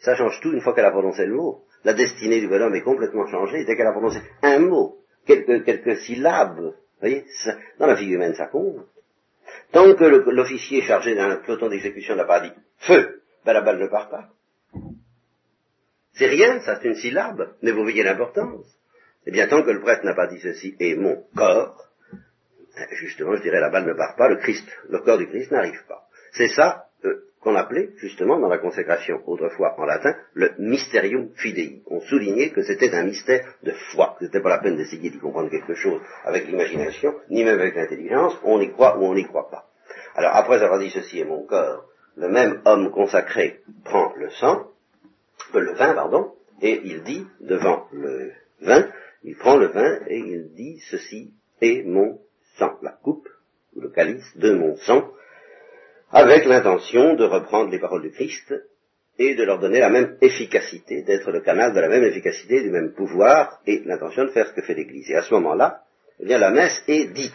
Ça 0.00 0.16
change 0.16 0.40
tout 0.40 0.50
une 0.50 0.62
fois 0.62 0.74
qu'elle 0.74 0.84
a 0.84 0.90
prononcé 0.90 1.26
le 1.26 1.36
mot. 1.36 1.62
La 1.84 1.94
destinée 1.94 2.40
du 2.40 2.48
bonhomme 2.48 2.74
est 2.74 2.82
complètement 2.82 3.28
changée 3.28 3.64
dès 3.64 3.76
qu'elle 3.76 3.86
a 3.86 3.92
prononcé 3.92 4.18
un 4.42 4.58
mot 4.58 4.98
quelques, 5.26 5.64
quelques 5.64 5.96
syllabes. 5.98 6.60
Vous 6.60 6.74
voyez, 7.00 7.24
dans 7.78 7.86
la 7.86 7.94
vie 7.94 8.06
humaine, 8.06 8.34
ça 8.34 8.46
compte. 8.46 8.86
Tant 9.72 9.94
que 9.94 10.04
l'officier 10.04 10.82
chargé 10.82 11.14
d'un 11.14 11.36
peloton 11.36 11.68
d'exécution 11.68 12.14
n'a 12.14 12.24
pas 12.24 12.40
dit 12.40 12.52
feu, 12.78 13.22
ben 13.44 13.52
la 13.52 13.62
balle 13.62 13.78
ne 13.78 13.86
part 13.86 14.08
pas. 14.08 14.28
C'est 16.14 16.26
rien, 16.26 16.60
ça 16.60 16.78
c'est 16.80 16.88
une 16.88 16.94
syllabe, 16.94 17.54
mais 17.62 17.72
vous 17.72 17.82
voyez 17.82 18.02
l'importance. 18.02 18.66
Eh 19.26 19.30
bien, 19.30 19.46
tant 19.48 19.62
que 19.62 19.70
le 19.70 19.80
prêtre 19.80 20.04
n'a 20.04 20.14
pas 20.14 20.26
dit 20.26 20.40
ceci 20.40 20.76
et 20.78 20.94
mon 20.96 21.24
corps, 21.34 21.88
ben, 22.12 22.86
justement, 22.92 23.36
je 23.36 23.42
dirais 23.42 23.60
la 23.60 23.70
balle 23.70 23.86
ne 23.86 23.94
part 23.94 24.16
pas, 24.16 24.28
le 24.28 24.36
Christ, 24.36 24.66
le 24.88 24.98
corps 24.98 25.18
du 25.18 25.28
Christ 25.28 25.50
n'arrive 25.50 25.84
pas. 25.86 26.08
C'est 26.32 26.48
ça 26.48 26.88
euh, 27.04 27.31
qu'on 27.42 27.56
appelait 27.56 27.90
justement 27.96 28.38
dans 28.38 28.48
la 28.48 28.58
consécration 28.58 29.20
autrefois 29.26 29.74
en 29.78 29.84
latin 29.84 30.14
le 30.34 30.52
mysterium 30.58 31.30
fidei. 31.34 31.82
On 31.86 32.00
soulignait 32.00 32.50
que 32.50 32.62
c'était 32.62 32.94
un 32.94 33.02
mystère 33.02 33.44
de 33.64 33.72
foi, 33.92 34.16
que 34.18 34.26
c'était 34.26 34.40
pas 34.40 34.48
la 34.48 34.58
peine 34.58 34.76
d'essayer 34.76 35.10
d'y 35.10 35.18
comprendre 35.18 35.50
quelque 35.50 35.74
chose 35.74 36.00
avec 36.24 36.46
l'imagination, 36.46 37.14
ni 37.30 37.44
même 37.44 37.58
avec 37.58 37.74
l'intelligence, 37.74 38.38
on 38.44 38.60
y 38.60 38.70
croit 38.70 38.98
ou 38.98 39.04
on 39.04 39.14
n'y 39.14 39.24
croit 39.24 39.50
pas. 39.50 39.68
Alors 40.14 40.36
après 40.36 40.62
avoir 40.62 40.78
dit 40.78 40.90
ceci 40.90 41.18
est 41.18 41.24
mon 41.24 41.44
corps, 41.44 41.84
le 42.16 42.28
même 42.28 42.60
homme 42.64 42.90
consacré 42.92 43.60
prend 43.84 44.12
le 44.16 44.30
sang, 44.30 44.68
euh, 45.54 45.60
le 45.60 45.72
vin, 45.72 45.94
pardon, 45.94 46.32
et 46.60 46.80
il 46.84 47.02
dit 47.02 47.26
devant 47.40 47.88
le 47.92 48.32
vin, 48.60 48.88
il 49.24 49.36
prend 49.36 49.56
le 49.56 49.66
vin 49.66 49.98
et 50.06 50.18
il 50.18 50.52
dit 50.54 50.80
ceci 50.90 51.32
est 51.60 51.82
mon 51.82 52.20
sang, 52.56 52.78
la 52.82 52.92
coupe 52.92 53.28
ou 53.74 53.80
le 53.80 53.88
calice 53.88 54.36
de 54.36 54.52
mon 54.52 54.76
sang, 54.76 55.10
avec 56.12 56.44
l'intention 56.44 57.14
de 57.14 57.24
reprendre 57.24 57.70
les 57.70 57.78
paroles 57.78 58.02
du 58.02 58.10
Christ 58.10 58.54
et 59.18 59.34
de 59.34 59.44
leur 59.44 59.58
donner 59.58 59.80
la 59.80 59.90
même 59.90 60.16
efficacité, 60.20 61.02
d'être 61.02 61.30
le 61.30 61.40
canal 61.40 61.74
de 61.74 61.80
la 61.80 61.88
même 61.88 62.04
efficacité, 62.04 62.62
du 62.62 62.70
même 62.70 62.92
pouvoir, 62.92 63.60
et 63.66 63.82
l'intention 63.84 64.24
de 64.24 64.30
faire 64.30 64.46
ce 64.46 64.52
que 64.52 64.62
fait 64.62 64.74
l'Église. 64.74 65.10
Et 65.10 65.16
à 65.16 65.22
ce 65.22 65.32
moment-là, 65.34 65.82
eh 66.20 66.26
bien, 66.26 66.38
la 66.38 66.50
messe 66.50 66.82
est 66.86 67.12
dite. 67.12 67.32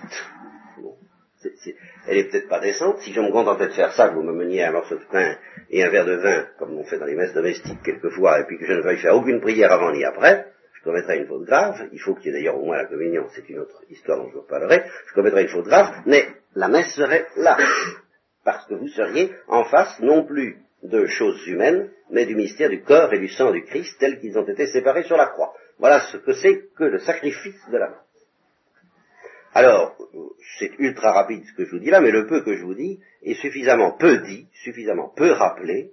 elle 2.08 2.18
est 2.18 2.30
peut-être 2.30 2.50
pas 2.50 2.60
décente. 2.60 3.00
Si 3.00 3.14
je 3.14 3.22
me 3.22 3.32
contentais 3.32 3.68
de 3.68 3.74
faire 3.74 3.94
ça, 3.94 4.10
que 4.10 4.16
vous 4.16 4.24
me 4.24 4.34
meniez 4.34 4.64
un 4.64 4.72
morceau 4.72 4.96
de 4.96 5.06
pain 5.12 5.36
et 5.70 5.84
un 5.84 5.90
verre 5.90 6.06
de 6.06 6.16
vin, 6.16 6.46
comme 6.60 6.78
on 6.78 6.84
fait 6.84 7.00
dans 7.00 7.06
les 7.06 7.16
messes 7.16 7.34
domestiques 7.34 7.82
quelquefois, 7.84 8.40
et 8.40 8.44
puis 8.46 8.60
que 8.60 8.66
je 8.66 8.74
ne 8.74 8.82
veuille 8.82 8.98
faire 8.98 9.16
aucune 9.16 9.42
prière 9.42 9.72
avant 9.72 9.92
ni 9.92 10.04
après, 10.04 10.48
je 10.74 10.84
commettrais 10.84 11.18
une 11.18 11.28
faute 11.28 11.46
grave. 11.46 11.88
Il 11.92 12.00
faut 12.00 12.16
qu'il 12.16 12.28
y 12.28 12.30
ait 12.30 12.40
d'ailleurs 12.40 12.58
au 12.58 12.66
moins 12.66 12.78
la 12.78 12.86
communion, 12.86 13.26
c'est 13.36 13.48
une 13.50 13.60
autre 13.60 13.84
histoire 13.90 14.20
dont 14.20 14.30
je 14.30 14.36
vous 14.36 14.48
parlerai. 14.48 14.84
Je 15.08 15.14
commettrais 15.14 15.44
une 15.44 15.50
faute 15.50 15.66
grave, 15.66 15.90
mais 16.06 16.28
la 16.56 16.68
messe 16.68 16.94
serait 16.94 17.26
là 17.38 17.58
parce 18.48 18.66
que 18.66 18.76
vous 18.76 18.88
seriez 18.88 19.34
en 19.50 19.66
face 19.66 20.00
non 20.00 20.24
plus 20.24 20.56
de 20.82 21.06
choses 21.06 21.46
humaines, 21.48 21.92
mais 22.10 22.26
du 22.26 22.34
mystère 22.34 22.70
du 22.70 22.82
corps 22.82 23.14
et 23.14 23.20
du 23.20 23.28
sang 23.28 23.52
du 23.52 23.66
Christ 23.66 24.00
tels 24.00 24.22
qu'ils 24.22 24.40
ont 24.40 24.48
été 24.48 24.68
séparés 24.68 25.04
sur 25.04 25.18
la 25.18 25.26
croix. 25.26 25.54
Voilà 25.80 26.00
ce 26.00 26.16
que 26.16 26.32
c'est 26.32 26.70
que 26.78 26.86
le 26.86 27.00
sacrifice 27.00 27.62
de 27.70 27.78
la 27.78 27.90
messe. 27.90 28.28
Alors, 29.54 29.98
c'est 30.58 30.72
ultra 30.80 31.12
rapide 31.12 31.44
ce 31.46 31.58
que 31.58 31.66
je 31.66 31.72
vous 31.72 31.80
dis 31.80 31.90
là, 31.90 32.00
mais 32.00 32.12
le 32.12 32.26
peu 32.26 32.42
que 32.42 32.56
je 32.56 32.64
vous 32.64 32.74
dis 32.74 33.02
est 33.22 33.34
suffisamment 33.34 33.92
peu 33.92 34.20
dit, 34.20 34.48
suffisamment 34.64 35.12
peu 35.14 35.30
rappelé, 35.32 35.92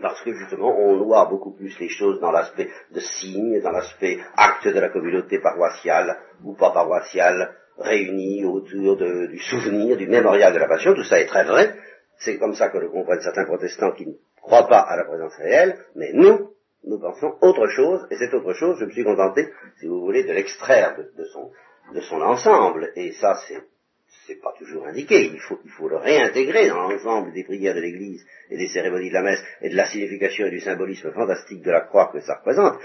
parce 0.00 0.22
que 0.22 0.32
justement 0.32 0.74
on 0.74 0.96
noie 0.96 1.26
beaucoup 1.26 1.52
plus 1.52 1.78
les 1.80 1.90
choses 1.90 2.18
dans 2.18 2.32
l'aspect 2.32 2.70
de 2.92 3.00
signe, 3.00 3.60
dans 3.60 3.72
l'aspect 3.72 4.18
acte 4.38 4.68
de 4.68 4.80
la 4.80 4.88
communauté 4.88 5.38
paroissiale 5.38 6.18
ou 6.44 6.54
pas 6.54 6.70
paroissiale, 6.70 7.54
réunis 7.78 8.44
autour 8.44 8.96
du 8.96 9.38
souvenir, 9.38 9.96
du 9.96 10.08
mémorial 10.08 10.52
de 10.52 10.58
la 10.58 10.68
Passion, 10.68 10.94
tout 10.94 11.04
ça 11.04 11.20
est 11.20 11.26
très 11.26 11.44
vrai, 11.44 11.74
c'est 12.18 12.38
comme 12.38 12.54
ça 12.54 12.68
que 12.68 12.78
le 12.78 12.88
comprennent 12.88 13.20
certains 13.20 13.44
protestants 13.44 13.92
qui 13.92 14.06
ne 14.06 14.12
croient 14.36 14.68
pas 14.68 14.80
à 14.80 14.96
la 14.96 15.04
présence 15.04 15.34
réelle, 15.36 15.78
mais 15.94 16.10
nous, 16.12 16.50
nous 16.84 16.98
pensons 16.98 17.34
autre 17.40 17.66
chose, 17.68 18.06
et 18.10 18.16
cette 18.16 18.34
autre 18.34 18.52
chose, 18.54 18.78
je 18.80 18.84
me 18.84 18.90
suis 18.90 19.04
contenté, 19.04 19.48
si 19.78 19.86
vous 19.86 20.00
voulez, 20.00 20.24
de 20.24 20.32
l'extraire 20.32 20.96
de, 20.96 21.24
son, 21.24 21.50
de 21.94 22.00
son 22.00 22.20
ensemble, 22.20 22.92
et 22.96 23.12
ça 23.12 23.38
c'est 23.46 23.60
c'est 24.26 24.40
pas 24.40 24.54
toujours 24.58 24.86
indiqué, 24.86 25.30
il 25.32 25.40
faut, 25.40 25.58
il 25.64 25.70
faut 25.70 25.88
le 25.88 25.96
réintégrer 25.96 26.68
dans 26.68 26.88
l'ensemble 26.88 27.32
des 27.32 27.44
prières 27.44 27.74
de 27.74 27.80
l'Église 27.80 28.24
et 28.50 28.56
des 28.56 28.66
cérémonies 28.66 29.08
de 29.08 29.14
la 29.14 29.22
messe 29.22 29.42
et 29.60 29.68
de 29.68 29.76
la 29.76 29.86
signification 29.86 30.46
et 30.46 30.50
du 30.50 30.60
symbolisme 30.60 31.12
fantastique 31.12 31.62
de 31.62 31.70
la 31.70 31.82
croix 31.82 32.10
que 32.12 32.20
ça 32.20 32.36
représente, 32.36 32.78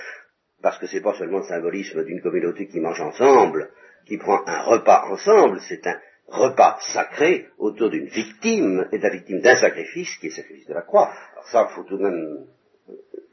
parce 0.62 0.77
que 0.79 0.88
c'est 0.88 1.01
pas 1.01 1.13
seulement 1.13 1.39
le 1.39 1.45
symbolisme 1.45 2.03
d'une 2.03 2.21
communauté 2.21 2.67
qui 2.67 2.79
mange 2.79 3.01
ensemble, 3.01 3.69
qui 4.05 4.17
prend 4.17 4.41
un 4.45 4.62
repas 4.63 5.05
ensemble, 5.10 5.60
c'est 5.67 5.86
un 5.88 6.00
repas 6.27 6.77
sacré 6.93 7.48
autour 7.57 7.89
d'une 7.89 8.07
victime, 8.07 8.88
et 8.91 8.98
la 8.98 9.10
victime 9.10 9.41
d'un 9.41 9.55
sacrifice, 9.55 10.15
qui 10.17 10.27
est 10.27 10.29
le 10.29 10.36
sacrifice 10.36 10.67
de 10.67 10.74
la 10.74 10.81
croix. 10.81 11.12
Alors 11.33 11.48
ça, 11.48 11.67
il 11.69 11.75
faut 11.75 11.83
tout 11.83 11.98
de 11.98 12.03
même 12.03 12.45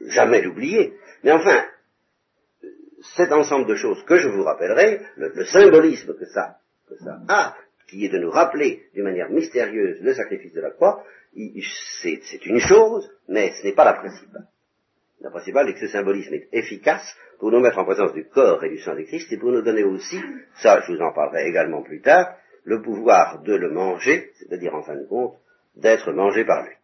jamais 0.07 0.41
l'oublier. 0.41 0.93
Mais 1.23 1.31
enfin, 1.31 1.65
cet 3.15 3.31
ensemble 3.31 3.67
de 3.67 3.75
choses 3.75 4.03
que 4.05 4.17
je 4.17 4.27
vous 4.27 4.43
rappellerai, 4.43 5.01
le, 5.17 5.45
symbolisme 5.45 6.15
que 6.17 6.25
ça, 6.25 6.57
que 6.87 6.95
ça 6.97 7.19
a, 7.27 7.55
qui 7.87 8.05
est 8.05 8.09
de 8.09 8.19
nous 8.19 8.31
rappeler 8.31 8.83
d'une 8.93 9.03
manière 9.03 9.29
mystérieuse 9.29 9.99
le 10.01 10.13
sacrifice 10.13 10.53
de 10.53 10.61
la 10.61 10.71
croix, 10.71 11.03
c'est 11.33 12.45
une 12.45 12.59
chose, 12.59 13.09
mais 13.27 13.51
ce 13.53 13.65
n'est 13.65 13.73
pas 13.73 13.85
la 13.85 13.93
principale. 13.93 14.47
La 15.21 15.29
principale 15.29 15.69
est 15.69 15.73
que 15.73 15.79
ce 15.79 15.87
symbolisme 15.87 16.33
est 16.33 16.47
efficace 16.51 17.15
pour 17.41 17.49
nous 17.49 17.59
mettre 17.59 17.79
en 17.79 17.85
présence 17.85 18.13
du 18.13 18.27
corps 18.27 18.63
et 18.63 18.69
du 18.69 18.77
sang 18.77 18.93
du 18.93 19.03
Christ 19.03 19.33
et 19.33 19.37
pour 19.37 19.51
nous 19.51 19.63
donner 19.63 19.83
aussi, 19.83 20.21
ça 20.61 20.79
je 20.81 20.93
vous 20.93 21.01
en 21.01 21.11
parlerai 21.11 21.47
également 21.47 21.81
plus 21.81 21.99
tard, 21.99 22.35
le 22.63 22.83
pouvoir 22.83 23.41
de 23.41 23.55
le 23.55 23.71
manger, 23.71 24.29
c'est-à-dire 24.35 24.75
en 24.75 24.83
fin 24.83 24.95
de 24.95 25.07
compte 25.07 25.33
d'être 25.75 26.11
mangé 26.11 26.45
par 26.45 26.63
lui. 26.63 26.75